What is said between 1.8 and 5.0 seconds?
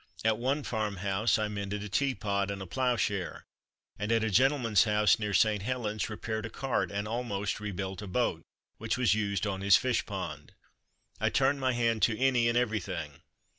a tea pot and a ploughshare, and at a gentleman's